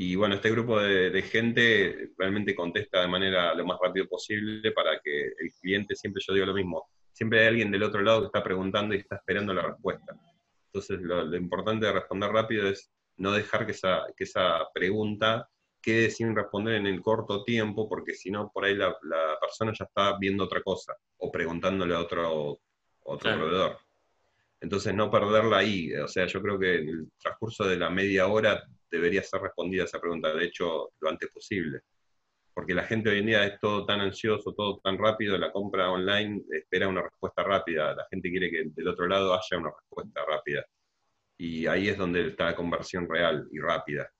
[0.00, 5.00] Y bueno, este grupo de, gente realmente contesta de manera lo más rápido posible para
[5.00, 8.26] que el cliente, siempre yo digo lo mismo, siempre hay alguien del otro lado que
[8.26, 10.14] está preguntando y está esperando la respuesta.
[10.66, 15.50] Entonces, lo, importante de responder rápido es no dejar que esa, que esa pregunta
[15.82, 18.96] quede sin responder en el corto tiempo, porque si no, por ahí la,
[19.40, 22.60] persona ya está viendo otra cosa o preguntándole a otro,
[23.00, 23.78] otro proveedor.
[24.60, 25.92] Entonces, no perderla ahí.
[25.96, 29.84] O sea, yo creo que en el transcurso de la media hora debería ser respondida
[29.84, 31.80] esa pregunta, de hecho, lo antes posible.
[32.54, 35.90] Porque la gente hoy en día es todo tan ansioso, todo tan rápido, la compra
[35.90, 40.24] online espera una respuesta rápida, la gente quiere que del otro lado haya una respuesta
[40.26, 40.64] rápida.
[41.36, 44.10] Y ahí es donde está la conversión real y rápida.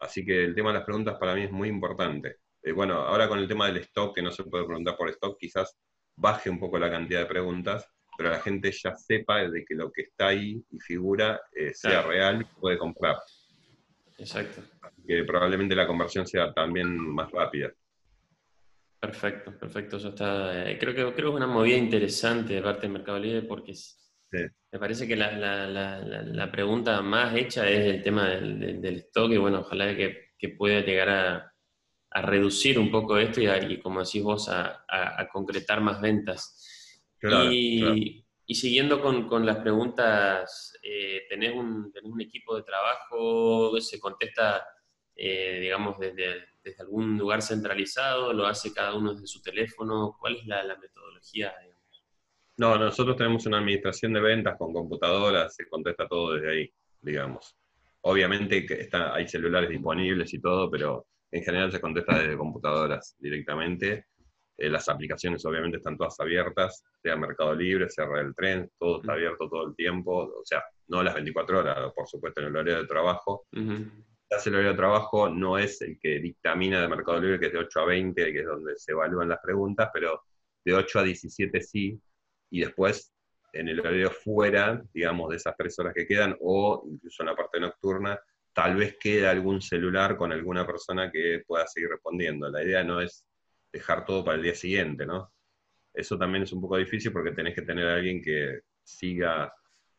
[0.00, 2.36] Así que el tema de las preguntas para mí es muy importante.
[2.62, 5.38] Eh, bueno, ahora con el tema del stock, que no se puede preguntar por stock,
[5.38, 5.76] quizás
[6.16, 9.90] baje un poco la cantidad de preguntas, pero la gente ya sepa de que lo
[9.92, 13.16] que está ahí y figura eh, sea real y puede comprar.
[14.18, 14.62] Exacto.
[15.06, 17.72] Que probablemente la conversión sea también más rápida.
[19.00, 19.96] Perfecto, perfecto.
[19.96, 23.18] Eso está, eh, creo, que, creo que es una movida interesante de parte del Mercado
[23.18, 23.72] Libre porque
[24.30, 28.96] me parece que la, la, la, la, pregunta más hecha es el tema del, del,
[28.96, 31.54] stock y bueno, ojalá que, que pueda llegar a,
[32.10, 37.00] a, reducir un poco esto y, y como decís vos, a, a, concretar más ventas.
[37.22, 43.80] y, y, siguiendo con, con las preguntas, eh, ¿tenés, un, ¿tenés un equipo de trabajo?
[43.80, 44.66] ¿Se contesta,
[45.14, 48.32] eh, digamos, desde desde algún lugar centralizado?
[48.32, 50.16] ¿Lo hace cada uno desde su teléfono?
[50.20, 51.54] ¿Cuál es la, metodología?
[52.56, 57.56] No, nosotros tenemos una administración de ventas con computadoras, se contesta todo desde ahí, digamos.
[58.02, 63.16] Obviamente que está, hay celulares disponibles y todo, pero en general se contesta desde computadoras
[63.18, 64.06] directamente.
[64.58, 69.12] Eh, las aplicaciones obviamente están todas abiertas, sea Mercado Libre, sea el Tren, todo está
[69.12, 72.78] abierto todo el tiempo, o sea, no las 24 horas, por supuesto en el horario
[72.78, 77.46] de trabajo, el horario de trabajo no es el que dictamina de Mercado Libre, que
[77.46, 80.22] es de 8 a 20, que es donde se evalúan las preguntas, pero
[80.64, 82.00] de 8 a 17 sí,
[82.50, 83.12] y después
[83.52, 87.36] en el horario fuera, digamos, de esas tres horas que quedan, o incluso en la
[87.36, 88.20] parte nocturna,
[88.52, 92.50] tal vez quede algún celular con alguna persona que pueda seguir respondiendo.
[92.50, 93.24] La idea no es
[93.72, 95.32] dejar todo para el día siguiente, ¿no?
[95.92, 99.52] Eso también es un poco difícil porque tenés que tener a alguien que siga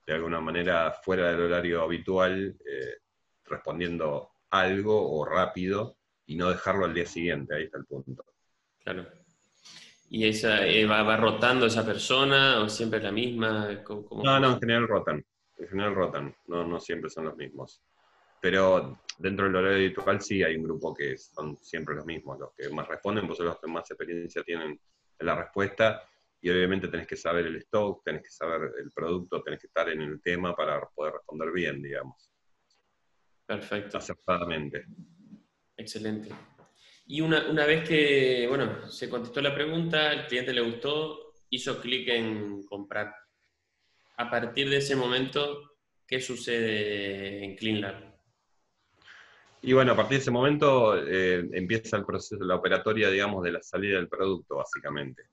[0.05, 2.97] de alguna manera fuera del horario habitual eh,
[3.45, 8.23] respondiendo algo o rápido y no dejarlo al día siguiente, ahí está el punto.
[8.83, 9.07] Claro.
[10.09, 13.69] ¿Y esa eh, va, rotando esa persona o siempre es la misma?
[14.23, 15.23] no, no, en general rotan.
[15.57, 17.81] En general rotan, no, no siempre son los mismos.
[18.41, 22.39] Pero dentro del horario habitual sí hay un grupo que son siempre los mismos.
[22.39, 24.79] Los que más responden, pues son los que más experiencia tienen
[25.19, 26.03] en la respuesta.
[26.41, 29.89] Y obviamente tenés que saber el stock, tenés que saber el producto, tenés que estar
[29.89, 32.31] en el tema para poder responder bien, digamos.
[33.45, 33.97] Perfecto.
[33.97, 34.85] Acertadamente.
[35.75, 36.29] Excelente.
[37.07, 41.81] Y una, una, vez que, bueno, se contestó la pregunta, el cliente le gustó, hizo
[41.81, 43.13] clic en comprar.
[44.17, 48.08] A partir de ese momento, ¿qué sucede en CleanLab?
[49.61, 53.51] Y bueno, a partir de ese momento eh, empieza el proceso, la operatoria, digamos, de
[53.51, 55.23] la salida del producto, básicamente.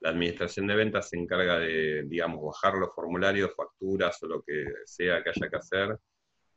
[0.00, 4.64] La administración de ventas se encarga de, digamos, bajar los formularios, facturas o lo que
[4.84, 5.98] sea que haya que hacer,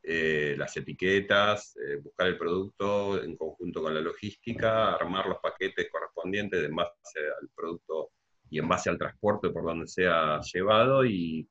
[0.04, 5.90] eh, las etiquetas, eh, buscar el producto en conjunto con la logística, armar los paquetes
[5.92, 8.10] correspondientes en base al producto
[8.50, 11.48] y en base al transporte por donde sea llevado y,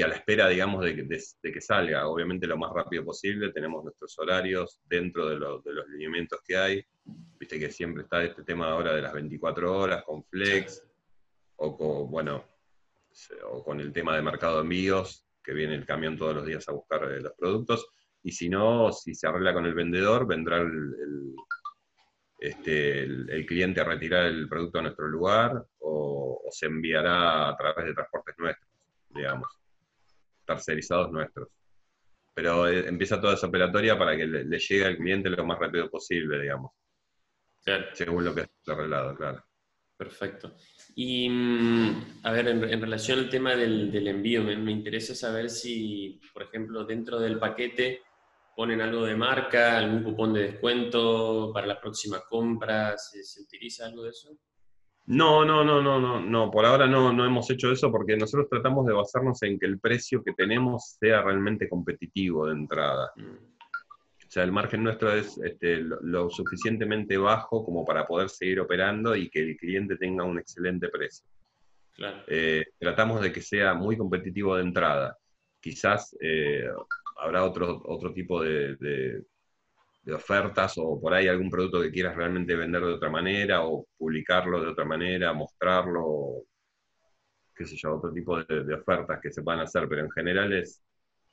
[0.00, 2.06] a la espera, digamos, de que, salga.
[2.06, 6.84] Obviamente lo más rápido posible, tenemos nuestros horarios dentro de, de los lineamientos que hay.
[7.04, 10.82] Viste que siempre está este tema ahora de las 24 horas con Flex
[11.56, 12.44] o con, bueno,
[13.50, 16.68] o con el tema de mercado de envíos, que viene el camión todos los días
[16.68, 17.86] a buscar eh, los productos,
[18.22, 21.34] y si no, si se arregla con el vendedor, vendrá el,
[22.38, 27.86] este, el, cliente a retirar el producto a nuestro lugar o, se enviará a través
[27.86, 28.68] de transportes nuestros,
[29.08, 29.48] digamos,
[30.44, 31.48] tercerizados nuestros.
[32.34, 35.90] Pero eh, empieza toda esa operatoria para que le, llegue al cliente lo más rápido
[35.90, 36.72] posible, digamos.
[37.92, 39.44] Según lo que es arreglado, claro.
[39.96, 40.56] Perfecto.
[40.96, 46.42] Y, mm, a ver, en, relación al tema del, envío, me, interesa saber si, por
[46.42, 48.02] ejemplo, dentro del paquete
[48.56, 54.02] ponen algo de marca, algún cupón de descuento para la próxima compra, ¿se, utiliza algo
[54.02, 54.36] de eso?
[55.12, 58.48] No, no, no, no, no, no, por ahora no, no hemos hecho eso porque nosotros
[58.48, 63.12] tratamos de basarnos en que el precio que tenemos sea realmente competitivo de entrada.
[63.16, 63.52] Mm.
[64.26, 69.14] O sea, el margen nuestro es este, lo, suficientemente bajo como para poder seguir operando
[69.14, 71.26] y que el cliente tenga un excelente precio.
[72.26, 75.18] Eh, tratamos de que sea muy competitivo de entrada.
[75.60, 76.66] Quizás eh,
[77.18, 79.22] habrá otro, otro tipo de,
[80.10, 84.60] ofertas o por ahí algún producto que quieras realmente vender de otra manera o publicarlo
[84.60, 86.44] de otra manera, mostrarlo,
[87.54, 90.82] qué sé yo, otro tipo de, ofertas que se puedan hacer, pero en general es,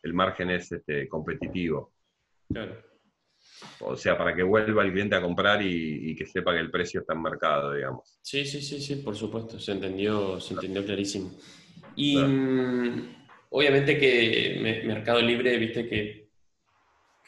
[0.04, 1.94] el margen es este, competitivo.
[2.48, 2.90] Claro.
[3.80, 7.02] O sea, para que vuelva el cliente a comprar y, que sepa que el precio
[7.02, 8.20] está en mercado, digamos.
[8.22, 11.32] Sí, sí, sí, sí, por supuesto, se entendió, se entendió clarísimo.
[11.96, 16.29] Y mm, obviamente que Mercado Libre, viste que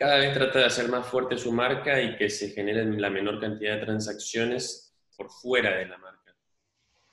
[0.02, 3.40] cada vez trata de hacer más fuerte su marca y que se generen la menor
[3.40, 6.36] cantidad de transacciones por fuera de la marca.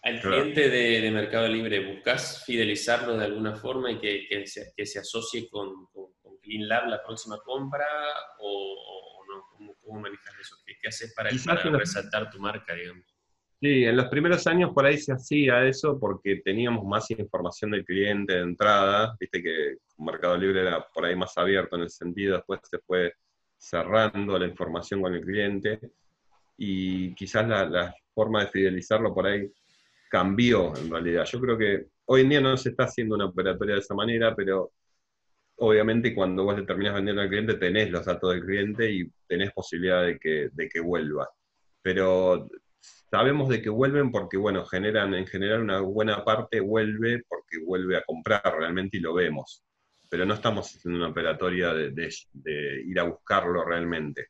[0.01, 5.85] Al cliente de, Mercado Libre, ¿buscas fidelizarlo de alguna forma y que, se, asocie con,
[5.93, 7.85] con, CleanLab la próxima compra
[8.39, 8.99] o
[9.85, 10.57] ¿Cómo, manejas eso?
[10.65, 13.05] ¿Qué, haces para, resaltar tu marca, digamos?
[13.61, 17.85] Sí, en los primeros años por ahí se hacía eso porque teníamos más información del
[17.85, 22.37] cliente de entrada, viste que Mercado Libre era por ahí más abierto en ese sentido,
[22.37, 23.15] después se fue
[23.57, 25.81] cerrando la información con el cliente,
[26.59, 29.49] y quizás la, forma de fidelizarlo por ahí
[30.11, 31.25] cambió en realidad.
[31.25, 34.35] Yo creo que hoy en día no se está haciendo una operatoria de esa manera,
[34.35, 34.73] pero
[35.59, 39.53] obviamente cuando vos le terminás vendiendo al cliente tenés los datos del cliente y tenés
[39.53, 41.29] posibilidad de que, de que vuelva.
[41.81, 42.49] Pero
[43.11, 47.97] sabemos de que vuelven porque, bueno, generan, en general una buena parte vuelve porque vuelve
[47.97, 49.65] a comprar realmente y lo vemos.
[50.11, 54.29] Pero no estamos haciendo una operatoria de, ir a buscarlo realmente.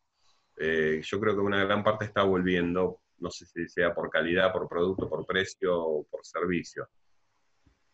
[0.56, 4.52] Eh, yo creo que una gran parte está volviendo, no sé si sea por calidad,
[4.52, 6.88] por producto, por precio o por servicio.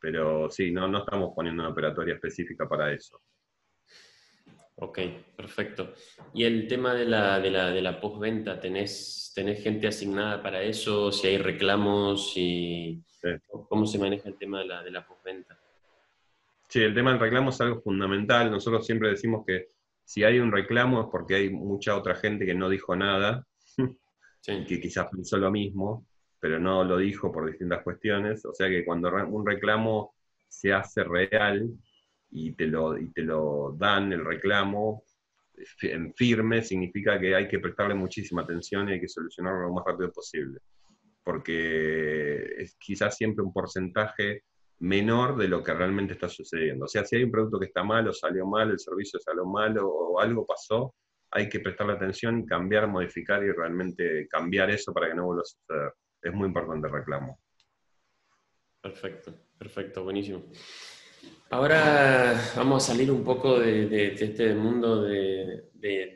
[0.00, 3.20] Pero sí, no, no estamos poniendo una operatoria específica para eso.
[4.76, 4.98] Ok,
[5.36, 5.94] perfecto.
[6.32, 10.62] Y el tema de la, de la, de la postventa, ¿tenés, ¿tenés gente asignada para
[10.62, 11.12] eso?
[11.12, 13.00] Si hay reclamos, y
[13.68, 15.58] ¿cómo se maneja el tema de la, de la postventa?
[16.68, 18.50] Sí, el tema del reclamo es algo fundamental.
[18.50, 19.68] Nosotros siempre decimos que
[20.04, 23.46] si hay un reclamo es porque hay mucha otra gente que no dijo nada,
[24.44, 26.06] que quizás pensó lo mismo,
[26.40, 28.44] pero no lo dijo por distintas cuestiones.
[28.44, 30.14] O sea que cuando un reclamo
[30.48, 31.70] se hace real,
[32.34, 35.04] y te lo, y te lo dan el reclamo
[35.82, 39.84] en firme, significa que hay que prestarle muchísima atención y hay que solucionarlo lo más
[39.86, 40.58] rápido posible.
[41.22, 44.42] Porque es quizás siempre un porcentaje
[44.80, 46.86] menor de lo que realmente está sucediendo.
[46.86, 49.46] O sea, si hay un producto que está mal o salió mal, el servicio salió
[49.46, 50.92] mal o algo pasó,
[51.30, 55.44] hay que prestarle atención, cambiar, modificar y realmente cambiar eso para que no vuelva a
[55.44, 55.92] suceder.
[56.20, 57.38] Es muy importante el reclamo.
[58.82, 60.42] Perfecto, perfecto, buenísimo.
[61.50, 65.70] Ahora vamos a salir un poco de, este mundo de,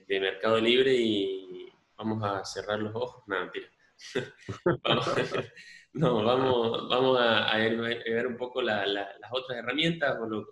[0.09, 3.23] mercado libre y vamos a cerrar los ojos.
[3.29, 3.69] No, mentira.
[5.93, 10.47] no, vamos, a, ver, un poco las otras herramientas o lo,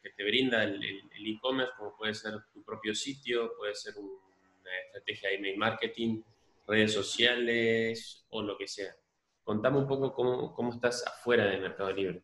[0.00, 0.82] que te brinda el
[1.26, 6.22] e-commerce, como puede ser tu propio sitio, puede ser una estrategia de email marketing,
[6.66, 8.94] redes sociales o lo que sea.
[9.44, 12.22] Contame un poco cómo, cómo estás afuera del mercado libre.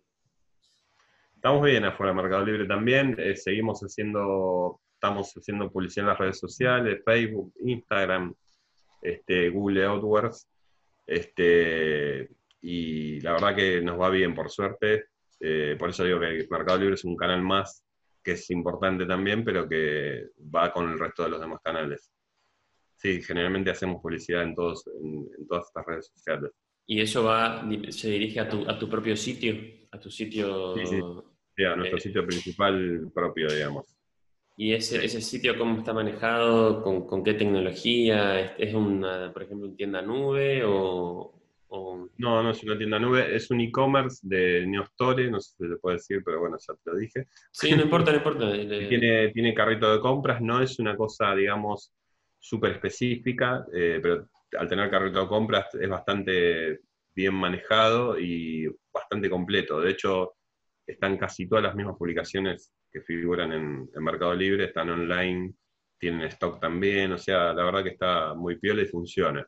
[1.44, 6.18] Estamos bien afuera del Mercado Libre también, eh, seguimos haciendo, estamos haciendo publicidad en las
[6.18, 8.34] redes sociales, Facebook, Instagram,
[9.02, 10.48] este, Google AdWords,
[11.06, 12.30] este,
[12.62, 15.08] y la verdad que nos va bien, por suerte.
[15.38, 17.84] Eh, por eso digo que Mercado Libre es un canal más
[18.22, 22.10] que es importante también, pero que va con el resto de los demás canales.
[22.96, 26.52] Sí, generalmente hacemos publicidad en, todos, en, todas estas redes sociales.
[26.86, 29.54] ¿Y eso va, se dirige a tu, a tu propio sitio?
[29.90, 31.00] ¿A tu sitio Sí,
[31.58, 33.86] a nuestro eh, sitio principal propio, digamos.
[34.56, 36.82] ¿Y ese, ese sitio cómo está manejado?
[36.82, 38.54] ¿Con, con qué tecnología?
[38.56, 41.32] ¿Es, una, por ejemplo, una tienda nube o,
[42.18, 45.76] No, no es una tienda nube, es un e-commerce de Neostore, no sé si se
[45.76, 47.26] puede decir, pero bueno, ya te lo dije.
[47.50, 48.52] Sí, no importa, no importa.
[48.88, 51.92] tiene, tiene carrito de compras, no es una cosa, digamos,
[52.38, 56.80] súper específica, eh, pero al tener carrito de compras es bastante
[57.12, 59.80] bien manejado y bastante completo.
[59.80, 60.34] De hecho,
[60.86, 65.54] están casi todas las mismas publicaciones que figuran en, Mercado Libre, están online,
[65.98, 69.46] tienen stock también, o sea, la verdad que está muy piola y funciona.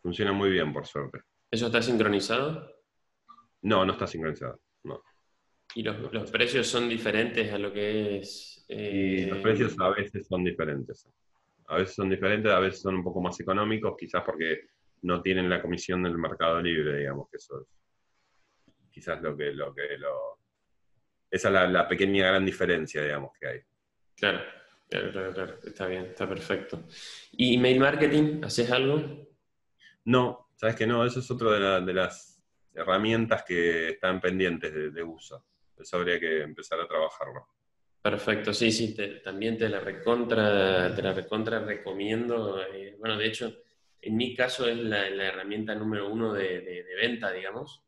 [0.00, 1.20] Funciona muy bien, por suerte.
[1.50, 2.66] ¿Eso está sincronizado?
[3.62, 5.02] No, no está sincronizado, no.
[5.74, 8.64] ¿Y los, precios son diferentes a lo que es...?
[8.68, 11.08] Y los eh, precios a veces son diferentes.
[11.66, 14.62] A veces son diferentes, a veces son un poco más económicos, quizás porque
[15.02, 17.68] no tienen la comisión del mercado libre, digamos, que eso es
[18.92, 20.38] quizás lo que, lo que lo,
[21.32, 23.60] esa es la, pequeña gran diferencia, digamos, que hay.
[24.14, 24.42] Claro,
[24.88, 26.84] claro, claro, está bien, está perfecto.
[27.32, 28.44] ¿Y email marketing?
[28.44, 29.26] ¿Haces algo?
[30.04, 35.46] No, sabes que no, eso es otra de, las herramientas que están pendientes de, uso.
[35.78, 37.48] Eso habría que empezar a trabajarlo.
[38.02, 42.60] Perfecto, sí, sí, también te la recontra, te la recontra recomiendo.
[42.62, 43.62] Eh, bueno, de hecho,
[44.02, 47.82] en mi caso es la, herramienta número uno de, venta, digamos.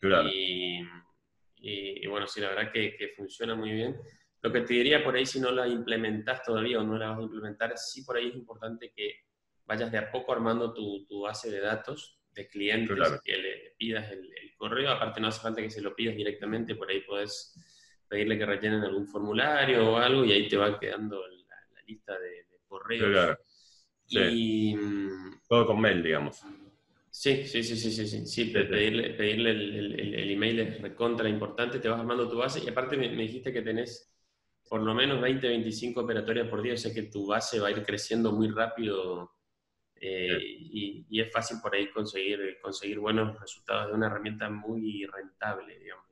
[0.00, 0.28] Claro.
[0.28, 0.80] Y,
[1.60, 3.96] y, bueno, sí, la verdad que, que, funciona muy bien.
[4.42, 7.18] Lo que te diría por ahí, si no la implementas todavía o no la vas
[7.18, 9.20] a implementar, sí por ahí es importante que
[9.66, 14.10] vayas de a poco armando tu, tu base de datos de clientes, que le, pidas
[14.10, 14.90] el, correo.
[14.90, 17.54] Aparte, no hace falta que se lo pidas directamente, por ahí puedes
[18.06, 22.46] pedirle que rellenen algún formulario o algo y ahí te va quedando la, lista de,
[22.66, 23.08] correos.
[23.08, 23.38] Claro.
[24.32, 26.42] Y, mm, Todo con mail, digamos.
[27.20, 32.00] Sí, sí, sí, sí, sí, sí, pedirle, pedirle el, email es recontra importante, te vas
[32.00, 34.10] armando tu base y aparte me, dijiste que tenés
[34.66, 37.72] por lo menos 20, 25 operatorias por día, o sea que tu base va a
[37.72, 39.36] ir creciendo muy rápido
[39.96, 45.78] eh, y, es fácil por ahí conseguir, conseguir buenos resultados de una herramienta muy rentable,
[45.78, 46.06] digamos,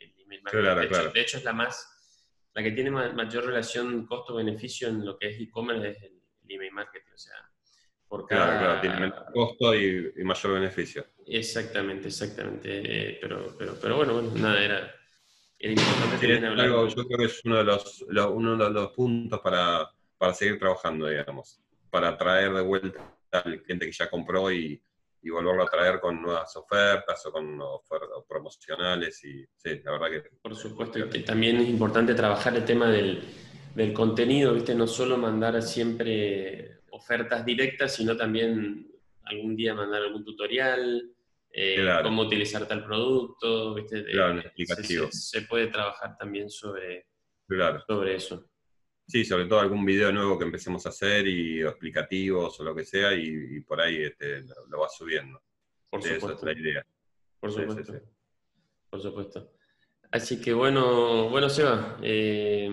[0.00, 0.74] el, email marketing.
[0.74, 5.16] de, hecho, de, hecho, es la más, la que tiene mayor relación costo-beneficio en lo
[5.16, 7.49] que es e-commerce es el, email marketing, o sea,
[8.10, 8.58] por cada...
[8.58, 11.06] Claro, tiene menor costo y, mayor beneficio.
[11.24, 12.82] Exactamente, exactamente.
[12.84, 14.94] Eh, pero, pero, pero bueno, bueno, nada, era,
[15.60, 19.88] importante yo creo que es uno de los, uno de los puntos para,
[20.18, 24.82] para seguir trabajando, digamos, para traer de vuelta al cliente que ya compró y,
[25.22, 30.10] y volverlo a traer con nuevas ofertas o con ofertas promocionales y sí, la verdad
[30.10, 30.30] que...
[30.42, 33.22] Por supuesto, y también es importante trabajar el tema del,
[33.76, 34.74] del contenido, ¿viste?
[34.74, 36.69] No solo mandar siempre
[37.00, 38.86] ofertas directas, sino también
[39.24, 41.10] algún día mandar algún tutorial,
[41.52, 44.04] eh, cómo utilizar tal producto, ¿viste?
[44.04, 45.08] Claro, explicativo.
[45.10, 47.06] Se, puede trabajar también sobre,
[47.86, 48.46] sobre eso.
[49.06, 52.84] Sí, sobre todo algún video nuevo que empecemos a hacer y explicativos o lo que
[52.84, 55.42] sea y, por ahí este, lo, vas subiendo.
[55.88, 56.26] Por supuesto.
[56.28, 56.86] Esa es la idea.
[57.40, 57.94] Por supuesto.
[58.90, 59.52] Por supuesto.
[60.12, 62.68] Así que bueno, bueno Seba, eh,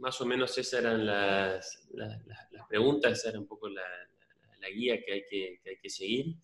[0.00, 3.82] más o menos esas eran las, las, preguntas, esa era un poco la,
[4.74, 6.36] guía que hay que, que, hay que seguir.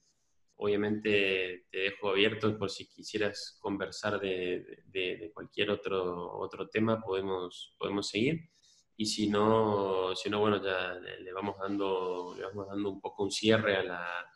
[0.57, 7.01] Obviamente te dejo abierto por si quisieras conversar de, de, de cualquier otro, otro tema,
[7.01, 8.49] podemos, podemos seguir
[8.97, 13.25] y si no, si no bueno, ya le, vamos dando, le vamos dando un poco
[13.25, 14.33] un cierre a la,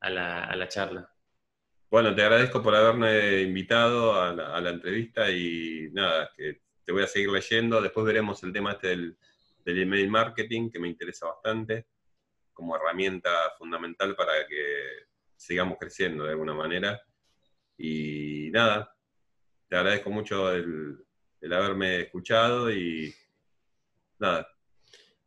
[0.00, 1.10] a la, a la charla.
[1.90, 6.60] Bueno, te agradezco por haberme invitado a la, a la, entrevista y nada, que
[6.90, 7.80] te voy a seguir leyendo.
[7.80, 9.16] Después veremos el tema este del,
[9.64, 11.86] del email marketing, que me interesa bastante,
[12.52, 17.00] como herramienta fundamental para que sigamos creciendo de alguna manera.
[17.78, 18.92] Y nada,
[19.68, 20.98] te agradezco mucho el,
[21.40, 23.14] el haberme escuchado y
[24.18, 24.48] nada.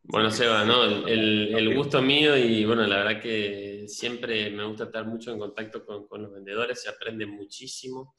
[0.02, 0.84] Bueno, Seba, ¿no?
[0.84, 5.40] El, el, gusto mío y bueno, la verdad que siempre me gusta estar mucho en
[5.40, 8.18] contacto con, con los vendedores, se aprende muchísimo.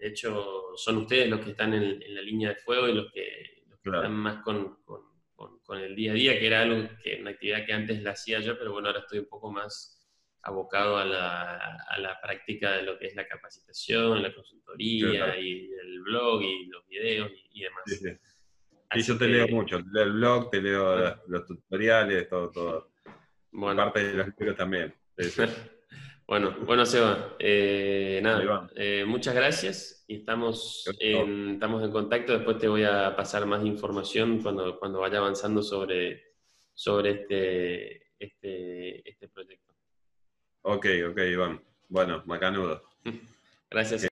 [0.00, 3.12] De hecho, son ustedes los que están en, en la línea de fuego y los
[3.12, 5.02] que, están más con, con,
[5.34, 8.40] con, el día a día, que era algo que una actividad que antes la hacía
[8.40, 10.00] yo, pero bueno, ahora estoy un poco más
[10.42, 15.70] abocado a la, a la práctica de lo que es la capacitación, la consultoría y
[15.70, 17.84] el blog y los videos y, demás.
[17.86, 22.92] Sí, yo te leo mucho, te leo el blog, te leo los, tutoriales, todo, todo.
[23.52, 23.84] Bueno.
[23.84, 24.94] Parte de los libros también.
[26.30, 32.32] bueno, bueno, Seba, eh, nada, eh, muchas gracias y estamos en, estamos en contacto.
[32.32, 36.22] Después te voy a pasar más información cuando, cuando vaya avanzando sobre,
[36.72, 39.74] sobre este, este, este proyecto.
[40.62, 41.60] Ok, ok, Iván.
[41.88, 42.80] Bueno, macanudo.
[43.68, 44.09] Gracias.